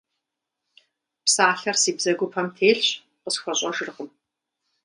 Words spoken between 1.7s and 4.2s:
си бзэгупэм телъщ, къысхуэщӏэжыркъым.